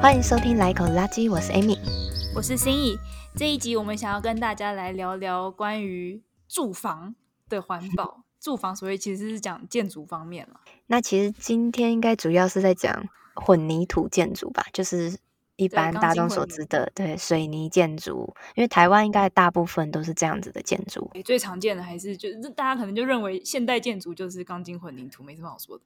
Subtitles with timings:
[0.00, 1.76] 欢迎收听来一口垃圾，我是 Amy，
[2.34, 2.96] 我是心怡。
[3.34, 7.14] 这一集我们想要跟大家来聊聊关于住房
[7.48, 8.22] 的环保。
[8.40, 10.60] 住房所谓其实是讲建筑方面了。
[10.86, 15.18] 那其实今天应该主要是在讲混凝土建筑吧，就是
[15.56, 18.34] 一般大众所知的对，对水泥建筑。
[18.54, 21.10] 因为台湾应该大部分都是这样子的建筑。
[21.24, 25.84] 最常见的还是就是大家可能就认为现代建筑就是钢筋混凝土，没什么好说的。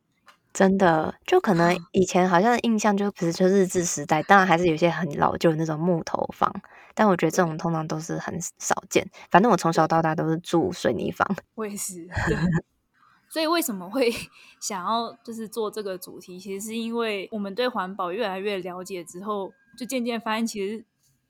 [0.52, 6.52] 真的，就可能 以前好像印象就不是就日治时代，当然还是有些很老旧的那种木头房，
[6.92, 9.08] 但我觉得这种通常都是很少见。
[9.30, 12.08] 反正我从小到大都是住水泥房，我也是。
[13.30, 14.12] 所以为什么会
[14.60, 16.38] 想要就是做这个主题？
[16.38, 20.84] 其实是因为我们对环保越来越了解之后，就渐渐发现其实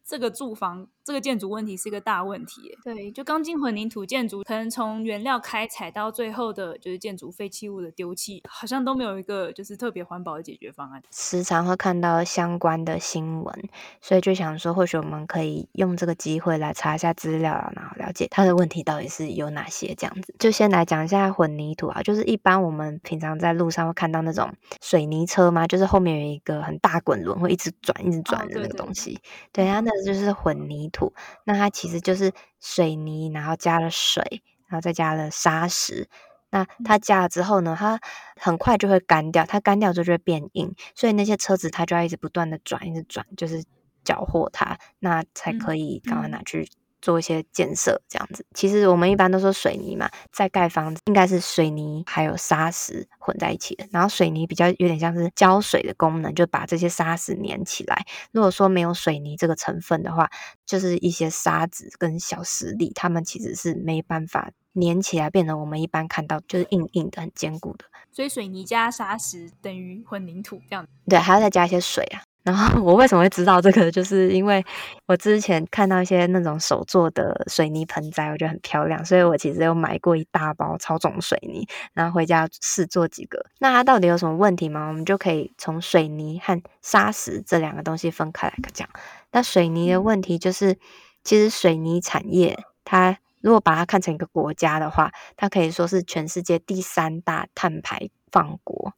[0.05, 0.89] 这个住房。
[1.05, 11.03] 这个建筑问题是一个大问题，对，就钢筋混凝土建筑，可能从原料开采到最后的就是建筑废弃物的丢弃，好像都没有一个就是特别环保的解决方案。
[11.11, 13.69] 时常会看到相关的新闻，
[14.01, 19.95] 所以就想说，或许我们可以用这个机会来查一下资料，然后了解它的问题到底是有哪些。
[19.97, 29.21] 这样子，就先来讲一下混凝土啊，就是一般我们平常在路上会看到那种水泥车嘛，就是后面有一个很大滚轮，会一直转、一直转的那个东西，哦、
[29.53, 31.00] 对，它那就是混凝土。
[31.45, 36.09] 那它其实就是水泥，然后加了水，然后再加了砂石。
[36.51, 38.01] 那它加了之后呢，它
[38.37, 43.65] 很快就会干掉，它干掉之后就会变硬，所以那些车子它就要一直不断的转，一直转，就是
[44.03, 46.69] 搅和它，那才可以赶快拿去。
[47.01, 58.05] 做一些建设这样子，其实我们一般都说水泥嘛，在盖房子应该是水泥还有砂石混在一起的，然后水泥比较有点像是胶水的功能，就把这些砂石粘起来。
[58.33, 60.31] 如果说没有水泥这个成分的话，
[60.67, 67.85] 就是一些沙子跟小石粒，它们其实是没办法粘起来，变成我们一般看到就是硬硬的、很坚固的。
[68.13, 70.91] 所以水泥加砂石等于混凝土这样子。
[71.09, 72.23] 对，还要再加一些水啊。
[72.43, 73.91] 然后 我为什么会知道这个？
[73.91, 74.65] 就是因为
[75.07, 83.45] 我之前看到一些那种手做的水泥盆栽，我觉得很漂亮，所以我其实有买过一大包超重水泥，然后回家试做几个。
[83.59, 84.89] 那它到底有什么问题吗？
[84.89, 88.89] 我们就可以从水泥和砂石这两个东西分开来讲。
[89.33, 90.79] 那水泥的问题就是，
[91.23, 98.95] 其实水泥产业它如果把它看成一个国家的话，它可以说是全世界第三大碳排放国。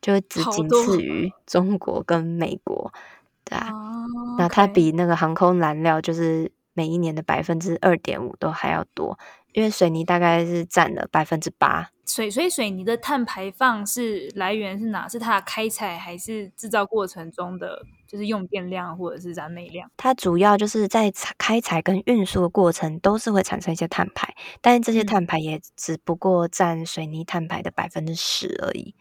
[0.00, 2.92] 就只仅次于中国跟美国，
[3.44, 3.70] 对啊，
[4.38, 9.18] 那它比那个航空燃料就是每一年的百分之二点五都还要多，
[9.52, 11.90] 因为水泥大概是占了百分之八。
[12.08, 15.08] 水所以水泥的碳排放是来源是哪？
[15.08, 19.90] 是它的开采还是制造过程中的就是用电量或者是燃煤量？
[19.96, 28.94] 它主要就是在开采跟运输的过程都是会产生一些碳排，但是这些碳排也只不过占水泥碳排的百分之十而已。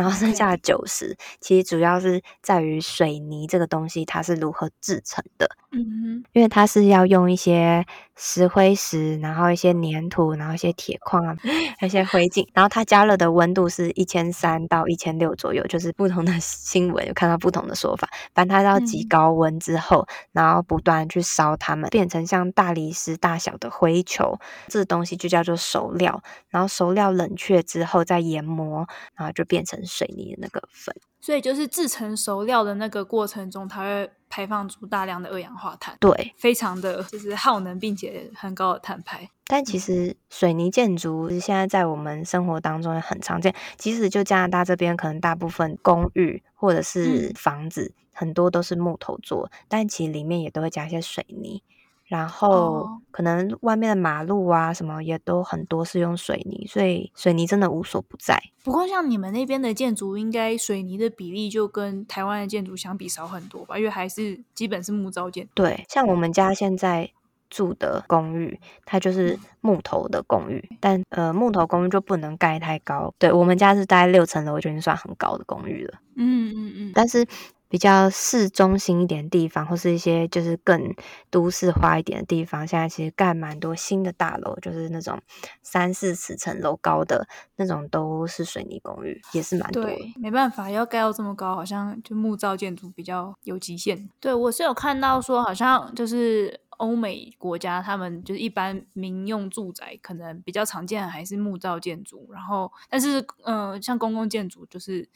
[0.00, 5.46] 然后剩下的九十，其实主要是在于水泥这个东西它是如何制成的。
[5.72, 7.84] 嗯哼，因为它是要用一些
[8.22, 11.34] 石灰石，然后一些粘土，然后一些铁矿啊，
[11.80, 18.06] 一些灰烬，然后它加热的温度是一千三到一千六左右，就是不同的 新闻有看到不同的说法。
[18.34, 24.38] 反正它到极高温之后，嗯、然后不断去烧它们，变成像大理石大小的灰球，
[24.68, 26.22] 这东西就叫做熟料。
[26.50, 28.86] 然后熟料冷却之后再研磨，
[29.16, 30.94] 然后就变成水泥的那个粉。
[31.20, 39.28] 所以就是制成熟料的那个过程中，它会排放出大量的二氧化碳，对，非常的就是耗能，并且很高的碳排。
[39.46, 51.62] 但其实水泥建筑现在在我们生活当中也很常见，即使就加拿大这边，可能大部分公寓或者是房子，嗯、很多都是木头做，但其实里面也都会加一些水泥。
[52.10, 58.36] 然后可能外面的马路啊什么也都很多是用水泥，所以水泥真的无所不在。
[58.64, 63.78] 不过像你们那边的建筑，应该水泥的比例就跟台湾的建筑相比少很多吧？
[63.78, 65.50] 因为还是基本是木造建筑。
[65.54, 67.08] 对，像我们家现在
[67.48, 73.14] 住的公寓，它就是木头的公寓，但呃木头公寓就不能盖太高。
[73.20, 75.94] 对，我们家是大概六层楼，就已经算很高的公寓了。
[76.16, 77.24] 嗯嗯嗯，但是。
[77.70, 80.92] 比较市中心一点的地方，或是一些就是更
[81.30, 85.20] 都市化一点的地方，现在其实盖蛮多新的大楼，就是那种
[85.62, 89.84] 三四十层楼高的那种，都是水泥公寓，也是蛮多。
[89.84, 94.10] 对，没办法，要盖到这么高，好像就木造建筑比较有极限。
[94.18, 105.08] 对，我是有看到说，好像就是欧美国家，他们就是一般民用住宅可能比较常见的还是木造建筑，然后但是嗯、呃，像公共建筑就是。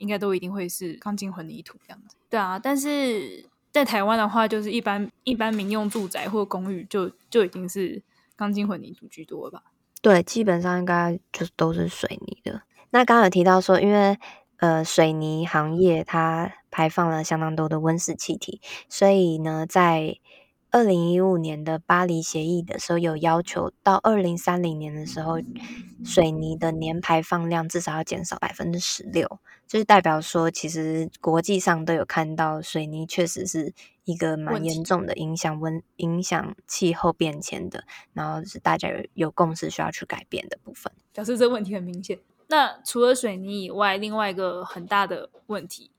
[0.00, 2.58] 应该都一定会是钢筋混凝土这样子，对啊。
[2.58, 8.02] 但是在台湾的话，就是一般一般民用住宅或公寓就就已经是
[8.34, 9.62] 钢筋混凝土居多了吧？
[10.02, 12.62] 对，基本上应该就是都是水泥的。
[12.90, 14.18] 那刚刚有提到说，因为
[14.56, 20.16] 呃水泥行业它排放了相当多的温室气体，所以呢，在
[20.72, 25.40] 二零一五年的巴黎协议的时候，有要求到二零三零年的时候，
[26.04, 33.74] 水泥的年排放量至少要减少百分之十六，就是代表说，其实国际上都有看到水泥确实是
[34.04, 37.82] 一个蛮严重的影响温影响气候变迁的，
[38.12, 40.92] 然后是大家有有共识需要去改变的部分。
[41.12, 42.16] 表示这个问题很明显。
[42.46, 45.90] 那除了水泥以外，另外一个很大的问题，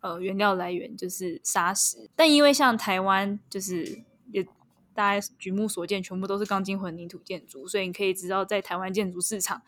[0.00, 4.02] 呃，原料来源就是砂石，但因为像台湾就是。
[4.32, 4.46] 也
[4.94, 9.62] 大家举目所见，全部都是钢筋混凝土建筑，所以你可以知道，在台湾建筑市场，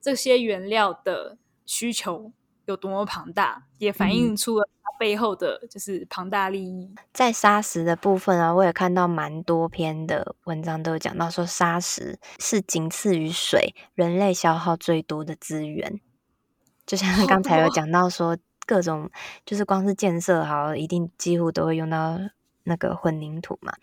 [0.00, 2.32] 这些原料的需求
[2.66, 6.84] 有多么庞大，也反映出了它背后的就是庞大利益。
[6.84, 15.98] 嗯、在砂石的部分啊，我也看到蛮多篇的文章都有讲到说，砂石是仅次于水，人类消耗最多的资源。
[16.84, 19.10] 就像 刚才有讲到说，各种
[19.46, 22.18] 就是光是建设好，一定几乎都会用到。
[22.64, 23.74] 那个混凝土嘛，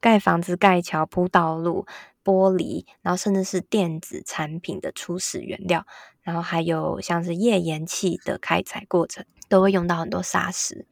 [0.00, 1.86] 盖房子、盖桥、铺道路、
[2.22, 5.84] 玻璃，然后甚至是电子产品的初始原料，
[6.22, 10.86] 然后还有像是页岩气的开采过程，都会用到很多砂石。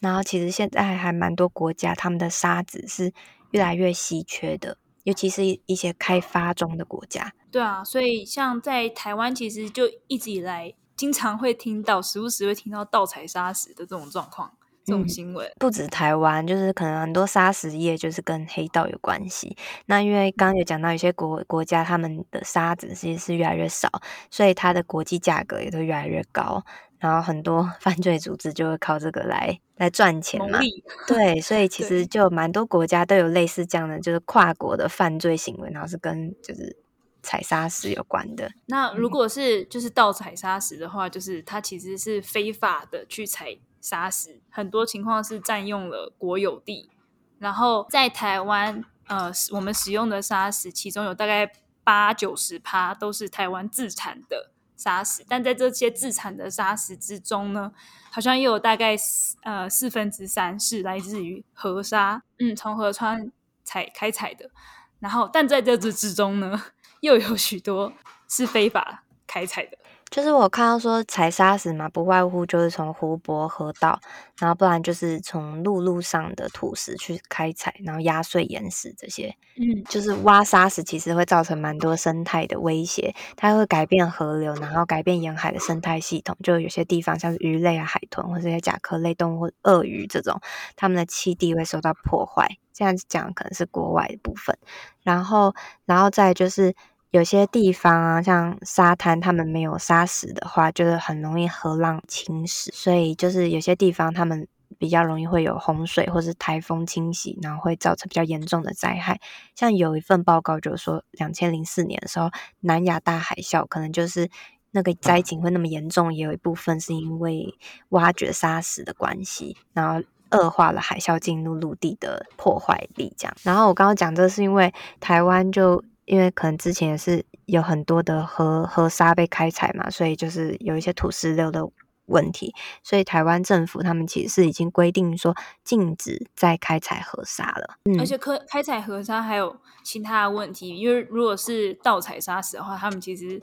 [0.00, 3.12] 然后其实现在还蛮多国家，他们的沙子是
[3.50, 7.32] 越来越稀缺的，尤其是一些开发中的国家。
[7.50, 14.54] 对啊，所以像在台湾，其实就一直以来经常会听到，时不时会听到盗采砂石的这种状况。
[14.84, 19.56] 这种行为、嗯、不止台湾，就是可能很多砂石业就是跟黑道有关系。
[19.86, 23.88] 那因为刚刚有讲到，有些国国家他们的沙子其实是越来越少，
[24.30, 26.64] 所以它的国际价格也都越来越高。
[26.98, 30.58] 然后很多 犯罪组织就会靠这个来来赚钱嘛。
[31.06, 36.76] 对，所以其实就蛮多国家都有类似这样的，就是跨国的犯罪行为，然后是跟就是
[37.22, 38.50] 采砂石有关的。
[38.66, 43.56] 那如果是就是盗采砂石的话，就是它其实是非法的去采。
[43.80, 46.90] 砂石很多情况是占用了国有地，
[47.38, 51.50] 然后在台湾，呃，我们使用的砂石，其中有大概
[51.82, 57.72] 八九十趴都是台湾自产的砂石，但在这些自产的砂石之中呢，
[58.10, 58.96] 好像又有大概
[59.42, 63.32] 呃四分之三是来自于河沙，嗯，从河川
[63.64, 64.50] 采开采的，
[64.98, 66.62] 然后但在这之之中呢，
[67.00, 67.92] 又有许多
[68.28, 69.78] 是非法开采的。
[70.10, 74.00] 就是我看到说采砂石嘛，不外乎就是从湖泊、河道，
[74.38, 79.34] 然后不然就是从陆路上的土石去开采，然后压碎岩石这些。
[79.56, 86.36] 嗯，就是挖砂石其实会造成蛮多生态的威胁，它会改变河流，然后改变沿海的生态系统。
[86.42, 90.40] 就有些地方像是鱼类啊、海豚或者一些甲壳类动物、鳄鱼这种，
[90.74, 92.48] 它们的栖地会受到破坏。
[92.72, 94.56] 这样子讲可能是国外的部分，
[95.02, 95.54] 然后，
[95.84, 96.74] 然后再就是。
[97.10, 104.46] 有些地方啊，像沙滩，他们没有沙石的话，就是很容易河浪侵蚀，所以就是有些地方他们
[104.78, 109.20] 比较容易会有洪水或是台风侵袭，然后会造成比较严重的灾害。
[109.56, 112.30] 像有一份报告就是说，两千零四年的时候，
[112.60, 114.30] 南亚大海啸可能就是
[114.70, 117.52] 那个灾情会那么严重，也有一部分是因为
[117.88, 123.12] 挖掘沙石的关系，然后恶化了海啸进入陆地的破坏力。
[123.18, 125.82] 这样，然后我刚刚讲这是因为台湾就。
[126.10, 131.70] 因为可能之前也是有很多的河河沙被开采嘛，所以就是有一些土石流的
[132.06, 135.32] 问题，所以台湾政府他们其实是已经规定说
[135.62, 137.76] 禁止再开采河沙了。
[137.84, 143.40] 嗯，而且开开采河沙还有其他的问题，因为如果是盗采砂石的话，他们其实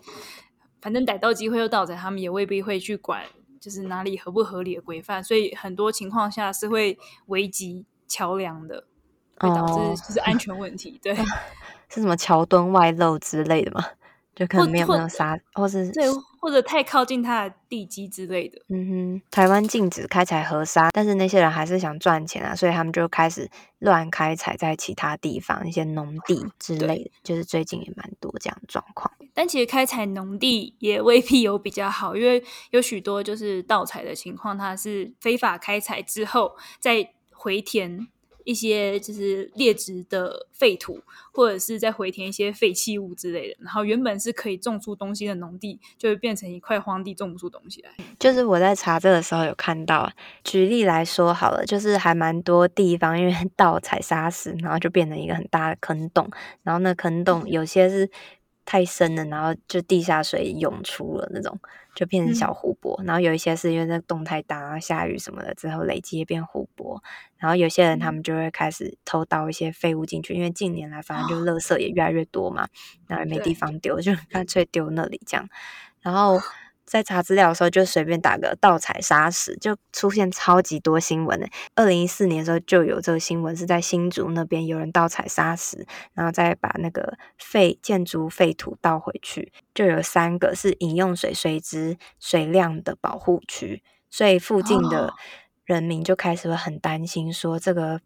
[0.81, 3.23] 反正逮到机会又盗采，他们也未必会去管，
[3.61, 8.83] 就是哪里合不合理的规范，所以很多情况下是会危及桥梁的，
[9.37, 10.97] 会导致就是安全问题。
[10.97, 11.17] 哦、对。
[11.89, 13.83] 是什么桥墩外露之类的吗？
[14.35, 16.05] 就可能没有没有沙，或是对，
[16.39, 18.61] 或者太靠近它的地基之类的。
[18.69, 27.11] 嗯哼，台湾禁止开采河沙，但是那些人还是想赚钱啊，所以他们就开始乱开采在其他地方一些农地 之类的。
[27.23, 29.11] 就是最近也蛮多这样的状况。
[29.33, 38.07] 但其实开采农地也未必有比较好，因为有许多就是盗采的情况，它是非法开采之后再回填。
[38.47, 41.01] 一些就是劣质的废土，
[41.33, 47.91] 或者是在回填一些废弃物之类的，然后原本是可以种出东西的农地，就会变成一块荒地，种不出东西来。
[48.17, 50.09] 就是我在查这个时候有看到，
[50.45, 56.29] 举例来说好了，就是还蛮多地方因为 盗采砂石，然后就变成一个很大的坑洞，
[56.63, 58.09] 然后那坑洞有些是
[58.67, 61.57] 太深了，然后就地下水涌出了那种，
[61.95, 62.95] 就变成小湖泊。
[63.01, 67.01] 嗯、然后有一些是因为那个洞太大，下雨什么的之后累积变湖泊。
[67.37, 72.67] 然后有些人他们就会开始偷倒一些废物进去，因为近年来反正就垃圾也越来越多嘛，
[73.07, 75.47] 然后也没地方丢，就干脆丢那里这样。
[76.01, 76.37] 然后。
[76.87, 81.47] 在查资料的时候，就随便打个盗采砂石，就出现超级多新闻的。
[81.75, 95.13] 二零一四年的时候就有这个新闻，是在新竹那边有人盗采砂石，然后再把那个废建筑废土倒回去，就有三个是饮用水水质水量的保护区，所以附近的
[95.65, 97.99] 人民就开始会很担心，说这个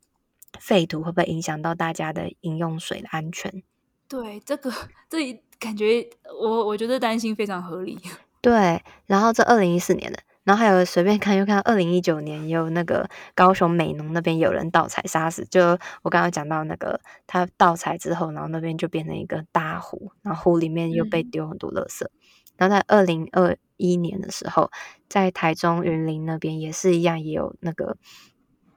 [0.60, 3.62] 废土会不会影响到大家的饮用水的安全？
[4.08, 4.74] 对，这个
[5.08, 6.10] 这感觉
[6.42, 8.00] 我我觉得担心非常合理。
[8.42, 22.04] 对，然后这二零一四年的，然后还有随便看又看到二零一九年也有那个高雄美浓那边有人盗采砂石，就我刚刚讲到那个他盗采之后，然后那边就变成一个大湖，然后湖里面又被丢很多垃圾。
[22.04, 22.10] 嗯、
[22.58, 24.72] 然后在二零二一年的时候，
[25.08, 27.98] 在台中云林那边也是一样，也有那个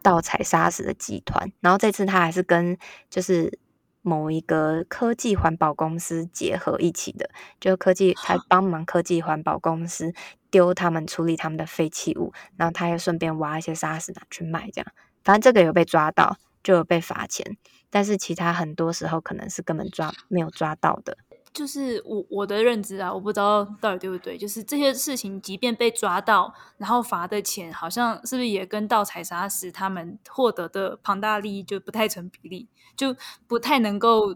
[0.02, 2.76] 盗采砂石的集团，然后这次他还是跟
[3.08, 3.58] 就是。
[4.04, 10.12] 某一个科技环保公司结合一起的，就科技他帮忙科技环保公司
[10.50, 14.92] 丢他们处理他们的废弃物，然后他又顺便挖一些沙石拿去卖，这样，
[15.24, 17.56] 反正这个有被抓到，就有被罚钱，
[17.88, 21.16] 但是其他很多时候可能是根本抓没有抓到的。
[21.54, 24.36] 就是我我的认知啊，我不知道到底对不对。
[24.36, 33.14] 就是这些事情，即便被抓到，然后罚的钱，好像是不是也跟盗采砂石他们获得的庞大利益就不太成比例，就
[33.46, 34.34] 不太能够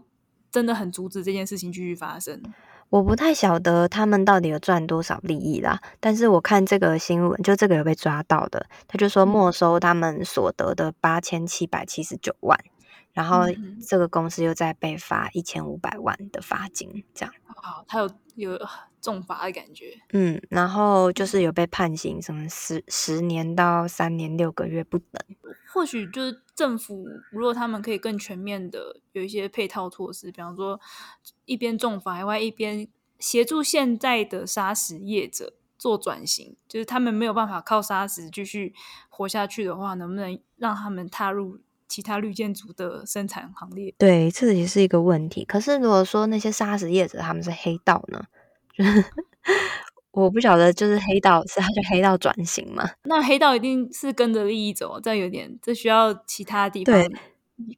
[0.49, 2.41] 真的很阻止这件事情继续发生。
[2.89, 12.57] 我不太晓得他们到底有赚多少利益啦，但是我看这个新闻，就这个有被抓到的，他就说没收他们所得的八千七百七十九万。
[13.19, 13.43] 然后
[13.85, 17.35] 这个公司又在被罚一千五百万的罚金，这样。
[17.43, 18.57] 好，他有有
[19.01, 19.99] 重罚的感觉。
[20.13, 25.21] 嗯，然后就是有被判刑，什么十十年到三年六个月不等。
[25.73, 30.79] 或许就是政府，如果他们可以更全面的有一些配套措施，比方说
[31.43, 32.87] 一边重罚，另外一边
[33.19, 38.73] 协助现在的砂石业者做转型，就是他们没有办法靠砂石继续
[39.09, 41.59] 活下去的话，能不能让他们踏入？
[41.89, 45.43] 其他绿建筑的生产行列，对，这也是一个问题。
[45.43, 48.23] 可是如果说那些砂石业者他们是黑道呢？
[48.77, 49.03] 就 是
[50.11, 52.87] 我不晓得，就是黑道是他就黑道转型嘛？
[53.03, 56.95] 那黑道一定是跟着利益走，这有点这需要其他地方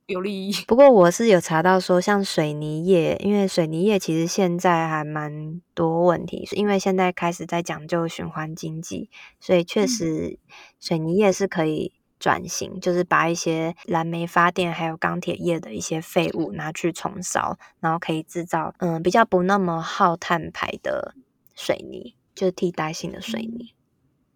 [0.07, 0.53] 有利益。
[0.67, 10.37] 不过我是有查到说，像水泥业，因为水泥业其实现在还蛮多问题，是因为现在开始在讲究循环经济，所以确实
[10.79, 11.93] 水泥业是可以。
[12.21, 21.15] 转型就是把一些燃煤发电还有钢铁业的一些废物拿去重烧，然后可以制造嗯比较不那么耗碳排的
[21.55, 23.73] 水泥，就是替代性的水泥。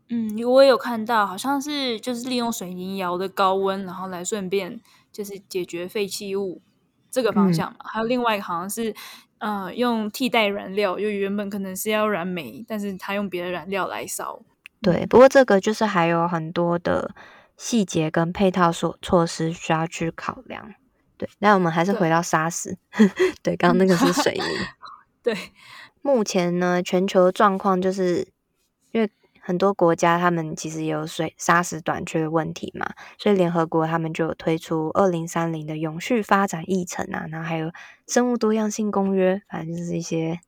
[0.09, 6.63] 嗯，我也有看到，好像是就是利用水泥窑的高温，然后来顺便就是解决废弃物
[7.11, 7.77] 这个方向嘛。
[7.81, 8.95] 嗯、还有另外一个好像是
[9.37, 14.41] 呃用替代燃料，就原本可能是要燃煤，但是他用别的燃料来烧。
[14.81, 17.13] 对，不过这个就是还有很多的。
[17.57, 20.73] 细节跟配套措措施需要去考量，
[21.17, 21.29] 对。
[21.39, 22.77] 那我们还是回到沙石，
[23.41, 24.43] 对，刚刚那个是 水泥。
[25.23, 25.35] 对，
[26.01, 28.27] 目前呢，全球状况就是
[28.91, 29.09] 因为
[29.39, 37.71] 很多国家他们其实有水沙石短缺的问题嘛，所以联合国他们就有推出二零三零的永续发展议程啊，然后还有
[38.05, 40.39] 生物多样性公约，反正就是一些，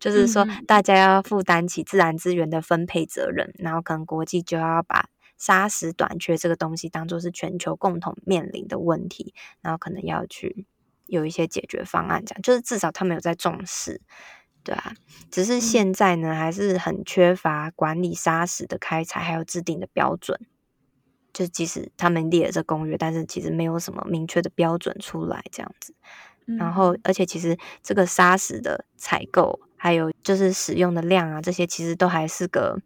[0.00, 5.10] 就是说大家要负担起自然资源的分配责任，然后可能国际就要把。
[5.38, 10.66] 砂石短缺这个东西当做是全球共同面临的问题，然后可能要去
[11.06, 14.00] 有一些解决方案，这样就是至少他们有在重视，
[14.64, 14.94] 对啊。
[15.30, 20.40] 只是现在呢，还是很缺乏管理砂石的开采还有制定的标准，
[21.32, 25.94] 就即使他们列了这公约，但是其实没有什么明确的标准出来这样子。
[26.58, 32.80] 然后，而且其实这个砂石的采购还有就是使用的量啊，这些其实都还是个。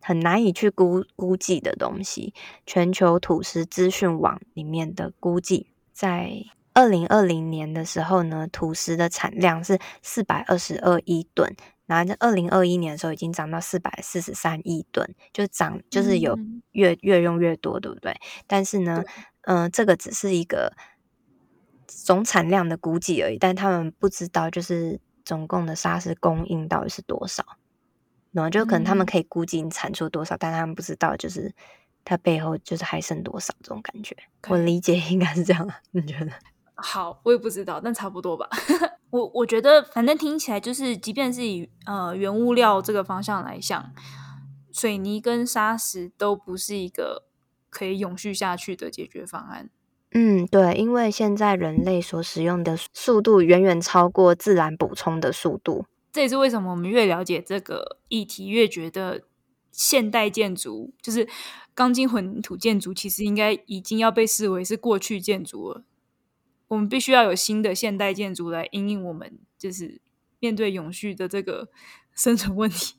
[0.00, 2.34] 很难以去估估计的东西。
[2.66, 11.54] 全球土石资讯网里面的估计，在二零二零年的时候呢，土石的产量是四百二十二亿吨，
[11.86, 16.38] 然后在二零二一年的时候已经涨到四百四十三亿吨，就涨就是有
[16.72, 18.16] 越越用越多，对不对？
[18.46, 19.02] 但是呢，
[19.42, 20.72] 嗯、呃，这个只是一个
[21.86, 27.44] 总产量的估计而已，但他们不知道就是总共的砂石供应到底是多少。
[28.32, 31.52] 然后就可能他们可以估计你产出多少，嗯、但他们不知道，就是
[32.04, 34.16] 它背后就是还剩多少这种感觉。
[34.48, 36.32] 我理解应该是这样，你觉得？
[36.76, 38.48] 好，我也不知道，但差不多吧。
[39.10, 43.92] 我我觉得，反正听起来就是，即便是以呃原物料这个方向来想，
[44.72, 47.24] 水泥跟砂石都不是一个
[47.68, 49.68] 可以永续下去的解决方案。
[50.12, 55.84] 嗯，对，因为现在人类所使用的速度远远超过自然补充的速度。
[56.12, 59.22] 这也是为什么我们越了解这个议题，越觉得
[59.70, 61.28] 现代建筑就是
[61.74, 65.84] 钢筋混凝土建筑，其实应该已经要被视为是过去建筑了。
[66.68, 70.00] 我们必须要有新的现代建筑来因应我们就是
[70.38, 71.68] 面对永续的这个
[72.14, 72.94] 生存问题。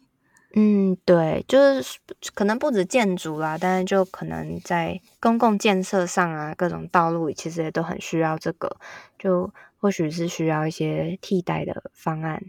[0.54, 1.98] 嗯，对，就是
[2.34, 8.78] 可能不止建筑啦，但是就可能在公共建设上啊，各种道路其实也都很需要这个，
[9.18, 12.44] 就或许是需要一些替代的方案。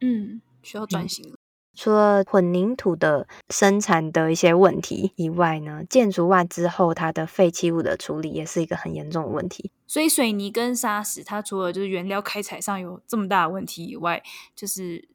[0.00, 1.28] 嗯，需要转型。
[1.28, 1.36] 嗯
[1.74, 9.70] 除了混凝土的生产的一些问题以外呢，建筑完之后它的废弃物的处理也是一个很严重的问题。
[9.86, 14.20] 所以水泥跟砂石，它除了就是原料开采上有这么大的问题以外，
[14.56, 15.08] 就是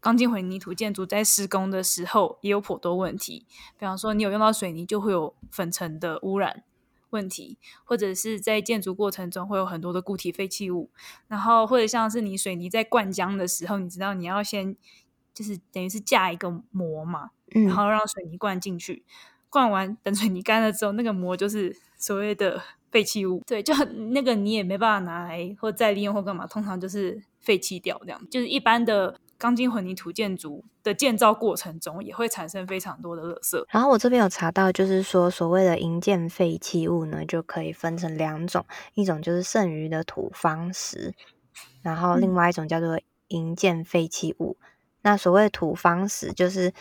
[0.00, 3.44] 钢筋混凝土建筑在施工的时候也有颇多问题。
[3.78, 6.62] 比方说，你有用到水泥，就会有粉尘的污染
[7.10, 10.90] 问题，或者是在建筑过程中会有很多的固体废弃物，
[11.28, 14.76] 然后或者像是你水泥在灌浆的时候，你知道你要先。
[15.36, 19.12] 就是等于是架一个膜嘛，然后让水泥灌进去，嗯、
[19.50, 23.42] 灌完等水泥干了之后，那个膜就是所谓的废弃物。
[23.46, 28.30] 对，就那个你也没办法拿来或再利用或干嘛，通常就是废弃掉这样。
[28.30, 33.64] 就是一般的钢筋混凝土建筑的建造过程中，也会产生非常多的垃圾。
[33.70, 38.64] 然后我这边有查到，就是说所谓的营建废弃物呢，就可以分成两种，
[38.94, 41.14] 一种就是剩余的土方石，
[41.82, 44.56] 然后另外一种叫做营建废弃物。
[44.60, 44.66] 嗯
[45.02, 46.72] 那所谓土方石，就是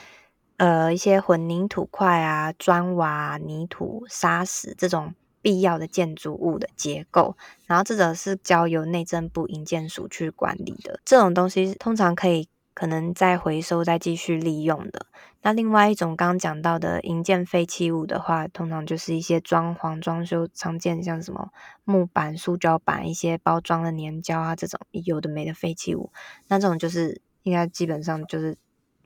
[0.58, 5.14] 呃一些混凝土块啊、砖瓦、泥土、砂石这种
[5.46, 7.38] 必要的建筑物的结构，
[7.68, 11.00] 然后这种是交由内政部营建署去管理的。
[11.06, 15.06] 这种东西通常可以可能再回收、再继续利用的。
[15.44, 21.52] 那另外一种刚刚讲到的营建废弃物的话，通常就是一些装潢、装修常见，像什么
[21.84, 26.12] 木板、塑胶板、一些包装的粘胶啊，这种有的没的废弃物，
[26.48, 27.22] 那这种就是。
[27.46, 28.58] 应该基本上就是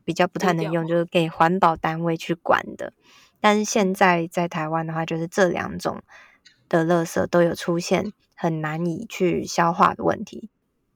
[0.05, 2.93] 比较不太能用，就是给环保单位去管的。
[3.41, 6.01] 但是现在在台湾的话，就是这两种
[6.69, 10.49] 的垃圾都有出现很难以去消化的问题。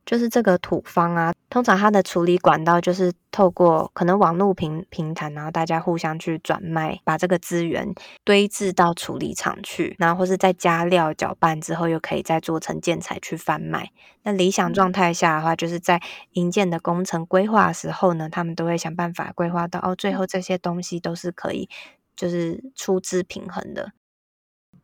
[0.05, 13.91] 就是这个土方啊，通常它的处理管道就是透过可能网络平平台，然后大家互相去转卖，把这个资源堆置到处理厂去，然后或是再加料搅拌之后，又可以再做成建材去贩卖。
[14.23, 16.01] 那理想状态下的话，就是在
[16.33, 21.69] 营建的工程规划时候呢，他们都会想办法规划到哦，最后这些东西都是可以
[22.17, 23.93] 就是出资平衡的。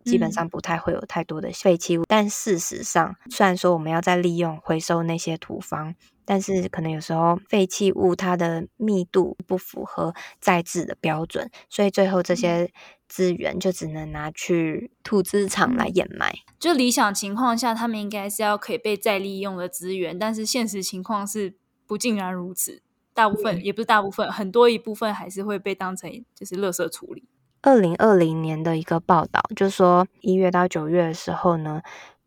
[0.06, 12.72] 基本上不太会有太多的废弃物，嗯，但事实上，虽然说我们要再利用回收那些土方，但是可能有时候废弃物它的密度不符合再制的标准，所以最后这些
[13.08, 16.34] 资源就只能拿去土资厂来掩埋。
[16.60, 22.82] 就理想情况下，他们应该是要可以被再利用的资源，但是现实情况是不尽然如此，
[23.14, 27.28] 大部分也不是大部分，很多一部分还是会被当成就是垃圾处理。
[27.62, 31.82] 二零二零年的一个报道，就说一月到九月的时候呢，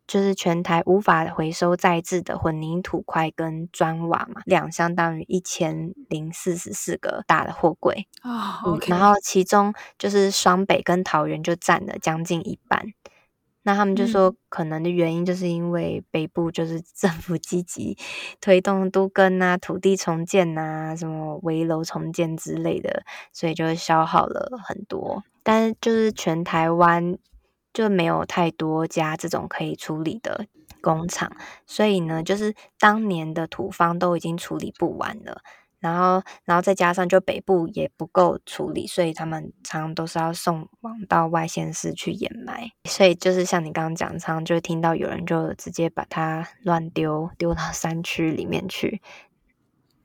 [0.05, 8.61] 就是全台无法回收再制的混凝土块跟砖瓦嘛，两相当于一千零四十四个大的货柜啊。
[8.63, 8.91] Oh, okay.
[8.91, 12.93] 然后其中就是双北跟桃园就占了将近一半。
[13.63, 17.97] 那他们就说，可能的原因就是因为北部就是 政府积极
[18.39, 25.23] 推动都更啊、土地重建啊、什么危楼重建之类的，所以就消耗了很多。
[25.43, 27.17] 但是就是全台湾
[27.73, 30.45] 就没有太多家这种可以处理的
[30.81, 31.31] 工厂，
[31.65, 35.41] 所以呢，就是当年的土方都已经处理不完了。
[35.83, 42.71] 然后，然后再加上就北部也不够处理，所以他们常常都是要送往到外县市去掩埋。
[42.85, 49.01] 所以就是像你刚刚讲，常常就会听到有人就直接把它乱丢，丢到山区里面去。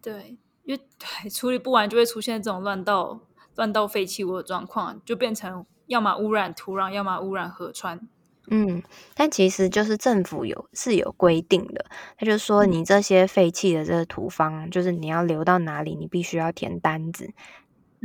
[0.02, 3.20] 对，因为处理不完就会出现这种乱倒、
[3.54, 8.08] 乱倒废弃物的状况，就变成要么污染土壤，要么污染河川。
[8.50, 8.82] 嗯，
[9.14, 11.84] 但其实就是政府有是有规定的，
[12.16, 17.30] 他就说你这些废弃的这个土方，嗯，就是你要留到哪里，你必须要填单子。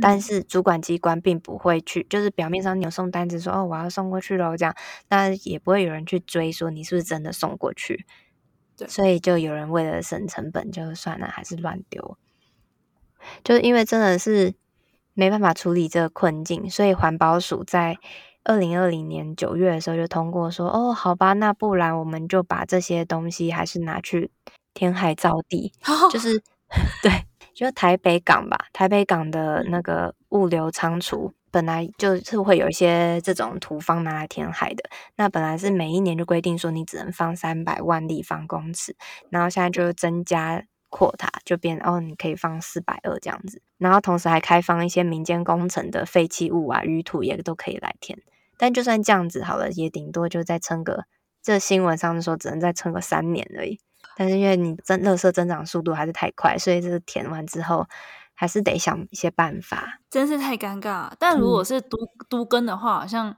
[0.00, 4.74] 但是主管机关并不会去，就是表面上你有送单子说哦，我要送过去喽这样，
[5.08, 8.04] 那也不会有人去追说你是不是真的送过去。
[8.76, 12.18] 对，所以就有人为了省成本，就算了，还是乱丢。
[13.42, 14.54] 就是因为真的是
[15.14, 17.96] 没办法处理这个困境，所以环保署在。
[18.44, 24.30] 二零二零年九月的时候就通过说，哦，好吧，那不然我们就把这些东西还是拿去
[24.72, 25.72] 填海造地，
[26.12, 26.42] 就是
[27.02, 27.10] 对，
[27.54, 34.84] 就台北港吧，台北港的那个物流仓储本来就是会有一些这种土方拿来填海的，
[35.16, 38.94] 那本来是每一年就规定说你只能放三百万立方公尺，
[39.30, 40.64] 然后现在就增加。
[40.90, 48.16] 扩塔就变哦，你可以放四百二这样子，然后同时还开放一些民间工程的废弃物啊、淤土也都可以来填。
[48.56, 51.04] 但就算这样子好了，也顶多就再撑个，
[51.42, 53.80] 这新闻上说只能再撑个三年而已。
[54.16, 57.86] 但是因为你增垃圾增长速度还是太快，所以这个填完之后。
[58.36, 61.08] 还是得想一些办法，真是太尴尬。
[61.20, 61.96] 但如果是都
[62.28, 63.28] 都更的话，好像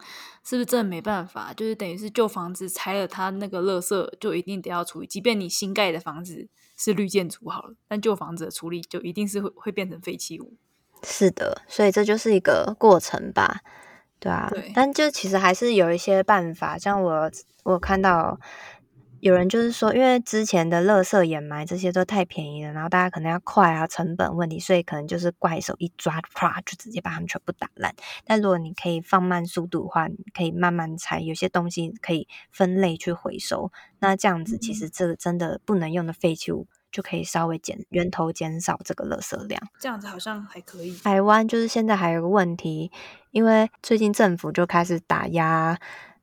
[0.42, 1.52] 是不是真的没办法？
[1.54, 5.06] 就是等于是旧房子拆了，它那个垃圾就一定得要处理。
[5.06, 6.48] 即便你新盖的房子
[6.78, 10.54] 是绿建筑好了，但旧房子的处理就一定是会会变成废弃物。
[11.02, 13.60] 是的，所以这就是一个过程吧，
[14.18, 14.48] 对啊。
[14.50, 14.72] 对。
[14.74, 17.30] 但就其实还是有一些办法，像我
[17.64, 18.38] 我看到。
[19.20, 27.92] 有人就是说，因为之前的垃圾掩埋这些都太便宜了，然后大家可能要快啊，成本问题，所以可能就是怪手一抓，啪就直接把它们全部打烂。
[28.26, 33.72] 但如果你可以放慢速度的话，你可以慢慢拆，有些东西可以分类去回收。
[33.98, 39.60] 那这样子，其实这个真的不能用的废弃物就可以稍微减源头减少这个垃圾量。
[39.78, 40.96] 这样子好像还可以。
[40.98, 42.90] 台湾就是现在还有个问题，
[43.32, 45.78] 因为最近政府就开始打压。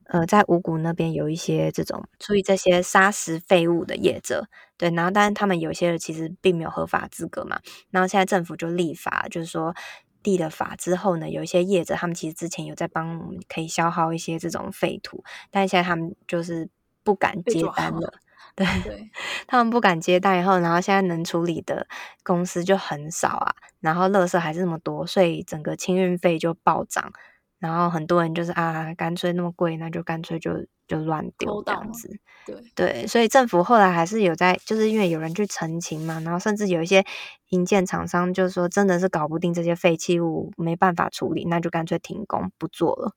[0.06, 7.58] 呃，在五谷那边有一些这种处理这些砂石废物的业者，对，然后但是他们有些人其实并没有合法资格嘛，
[7.90, 9.74] 然后现在政府就立法，就是说
[10.22, 16.68] 立了法之后呢，有一些业者他们其实之前有在帮我们可以消耗一些这种废土，但是现在他们就是
[17.02, 18.12] 不敢接单了，
[18.58, 19.10] 对，对
[19.48, 21.86] 他们不敢接单以后，然后现在能处理的
[22.22, 27.12] 公司就很少啊，然后垃圾还是那么多，所以整个清运费就暴涨。
[27.58, 32.18] 然后很多人就是啊，干脆那么贵，那就干脆就就乱丢这样子。
[32.46, 37.02] 对对，所以政府后来还是有在，就是因为有人去澄清嘛，然后甚至有一些
[37.48, 43.10] 营建厂商就是说，真的是搞不定这些废弃物，没办法处理，那就干脆停工不做了。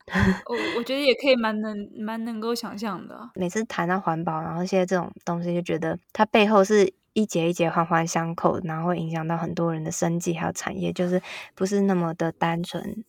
[0.46, 3.28] 我 我觉得也可以蛮能蛮能够想象的。
[3.34, 11.20] 每次谈到环保，然后现在这种东西，就觉得它背后是一节一节环环相扣，然后会影响到很多人的生计还有产业，就是
[11.54, 13.04] 不是那么的单纯。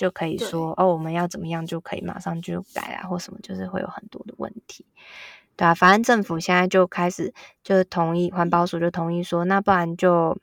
[0.00, 4.86] 就可以说哦，我们要怎么样就可以马上就改啊，或什么，就是会有很多的问题，
[5.56, 10.38] 对啊，反正政府现在就开始就同意，环保署就同意说，那不然就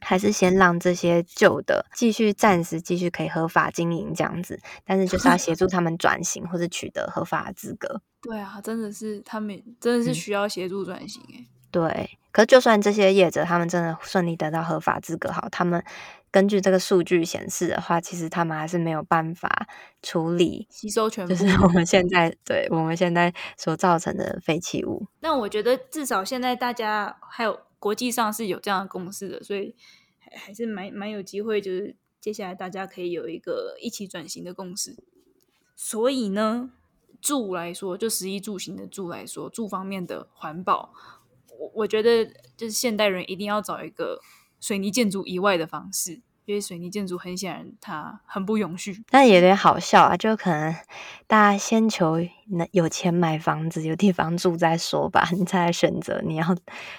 [0.00, 8.00] 还是先让这些旧的继续暂时继续可以合法经营这样子，但是就是要协助他们转型或者取得合法的资格。
[8.22, 11.46] 对啊，真的是他们真的是需要协助转型诶。
[11.70, 15.84] 对，可是就算这些业者他们真的顺利得到合法资格，好，他们
[16.30, 19.68] 根据这个数据显示的话，其实他们还是没有办法
[20.02, 25.06] 处理吸收全部，就是我们现在对我们现在所造成的废弃物。
[25.20, 29.74] 那我觉得至少现在大家还有国际上是有这样的共识的，所以
[30.18, 34.96] 还还是蛮蛮有机会，就是接下来大家可以有一个一起转型的共识。
[35.74, 36.70] 所以呢，
[37.20, 40.92] 住来说，就食衣住行的住来说，住方面的环保。
[41.58, 42.24] 我我觉得
[42.56, 44.20] 就是现代人一定要找一个
[44.60, 49.02] 水泥建筑以外的方式，因为水泥建筑很显然它很不永续。
[49.08, 50.74] 但也有点好笑啊，就可能
[51.26, 52.18] 大家先求
[52.50, 56.54] 能有钱买房子、有地方住再说吧，你再来选择你要。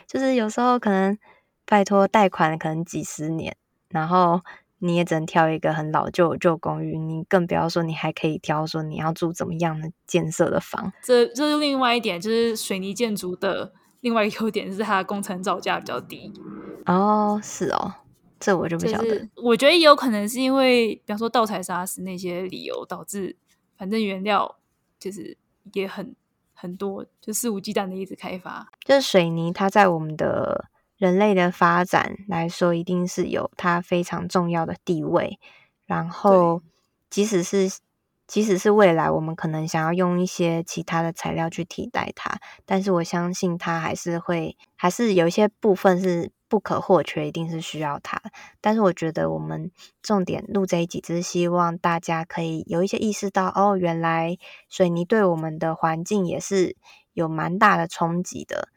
[0.07, 1.17] 就是有时候可能
[1.65, 3.55] 拜托贷款可能几十年，
[3.89, 4.41] 然后
[4.79, 10.91] 你也只能挑一个很老旧旧公寓，你更不要说你还可以挑说你要住怎么样的建设的房。
[11.03, 13.73] 这这是另外一点，就是水泥建筑的。
[14.01, 16.33] 另外一个优点是它的工程造价比较低
[16.91, 17.93] 哦，是哦，
[18.39, 19.03] 这我就不晓得。
[19.03, 23.35] 就是、我觉得也有可能是因为，比方说盗采砂石那些理由导致，
[23.77, 24.57] 反正原料
[24.99, 25.37] 就是
[25.73, 26.15] 也很
[26.53, 28.67] 很多，就肆无忌惮的一直开发。
[28.83, 35.39] 就是水泥，它在我们的人类的发展来说，一定是有它非常重要的地位。
[35.85, 36.61] 然后，
[37.09, 37.79] 即使是。
[38.27, 48.21] 即使是未来我们可能想要用一些其他的材料去替代它，但是我相信它还是会，还是有一些部分是不可或缺，一定是需要它。
[48.59, 49.71] 但是我觉得我们
[50.03, 54.37] 重点录这一集，只是希望大家可以有一些意识到，哦，原来
[54.67, 56.75] 水泥对我们的环境也是
[57.13, 58.67] 有蛮大的冲击的，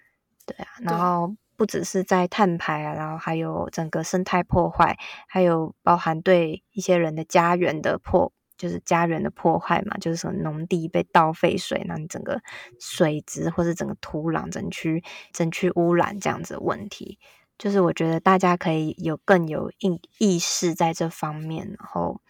[0.46, 0.68] 对啊。
[0.82, 8.32] 然后不只是在碳排啊，然后还有整个生态破坏，还有包含对一些人的家园的破。
[8.56, 12.40] 就是家园的破坏嘛，就是什么农地被盗废水，那你整个
[12.78, 17.18] 水质或是整个土壤整区整区污染这样子的问题，
[17.58, 22.20] 就是我觉得大家可以有更有意意识在这方面，然后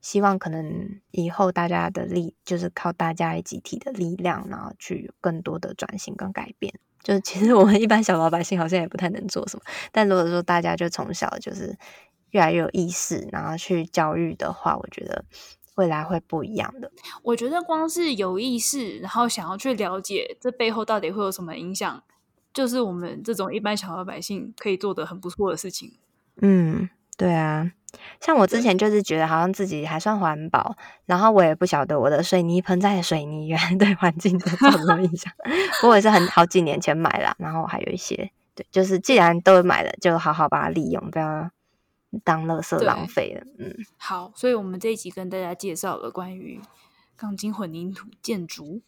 [0.00, 6.72] 希望可能以后大家的力，就是靠大家集体的力量，然后去更多的转型跟改变。
[7.02, 9.62] 就是其实我们一般小老百姓好像也不太能做什么，
[9.92, 11.76] 但如果说大家就从小就是
[12.30, 15.24] 越来越有意识，然后去教育的话，我觉得
[15.76, 16.90] 未来会不一样的。
[17.22, 22.02] 我觉得光是有意识，然后想要去了解这背后到底会有什么影响，
[22.58, 25.92] 就是我们这种一般小老百姓可以做的很不错的事情。
[26.42, 27.70] 嗯，对啊。
[28.20, 30.74] 像我之前就是觉得好像自己还算环保，
[31.06, 35.32] 然后我也不晓得我的水泥盆栽的水泥原来 对环境的造成影响。
[35.80, 41.48] 不过也是很好几年前买了，然后还有一些对，就是既然都买了，就好好把它利用，不要
[42.24, 43.46] 当垃圾浪费了。
[43.60, 46.60] 嗯，好，所以我们这一集跟大家介绍了关于
[47.16, 48.82] 钢筋混凝土建筑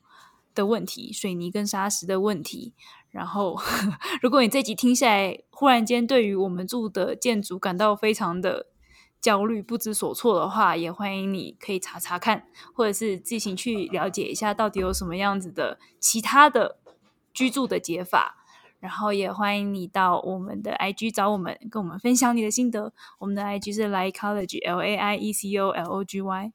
[0.57, 2.75] 的问题，水泥跟砂石的问题。
[3.11, 3.59] 然后，
[4.23, 8.67] 如果你这集听下来，忽然间对于我们住的建筑感到非常的
[9.21, 12.45] 焦虑、不知所措的话，也欢迎你可以查查看，
[12.75, 16.79] 或者是自行去了解一下，到底有什么样子的其他的
[17.33, 18.37] 居住的解法。
[18.79, 22.95] 然后也欢迎你到我们的 IG 找我们，跟我们分享你的心得。
[23.19, 26.53] 我们的 IG 是 Laiecology L A I E C O L O G Y，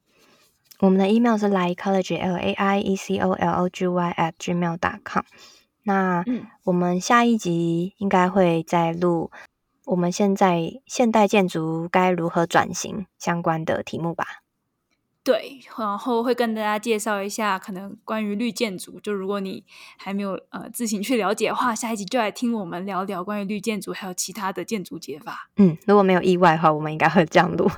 [0.80, 4.32] 我们的 email 是 Laiecology L A I E C O L O G Y at
[4.40, 5.22] gmail.com。
[5.86, 6.24] 那
[6.64, 9.30] 我们下一集应该会再录。
[9.86, 14.42] 我们现在现代建筑该如何转型相关的题目吧？
[15.22, 19.00] 对，然后会跟大家介绍一下可能关于绿建筑。
[19.00, 19.64] 就如果你
[19.96, 25.50] 还没有呃自行去了解的话，下一集就来听我们聊聊关于绿建筑还有其他的建筑解法。
[25.56, 27.70] 嗯，如果没有意外的话，我们应该会这样录。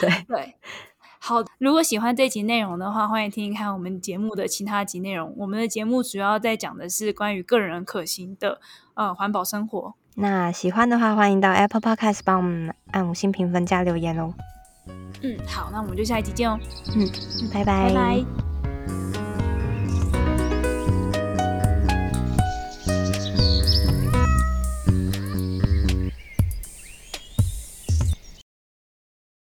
[0.00, 0.54] 对 对。
[1.22, 5.32] 好，如果喜欢这集内容的话，欢迎听听看我们节目的其他集内容。
[5.36, 8.58] 我们的节目主要在讲的是关于个人可行的
[8.94, 9.94] 呃环保生活。
[10.14, 14.32] 那喜欢的话，欢迎到 Apple Podcast 帮我们按五星评分加留言哦。
[15.22, 16.58] 嗯，好，那我们就下一集见哦。
[16.96, 17.06] 嗯，
[17.52, 17.92] 拜拜。
[17.92, 19.29] 拜拜。